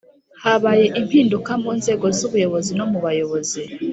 Habaye 0.43 0.85
impinduka 0.99 1.51
mu 1.63 1.71
nzego 1.79 2.05
z 2.17 2.19
buyobozi 2.31 2.71
no 2.79 2.85
mu 2.91 2.99
bayobozi 3.05 3.61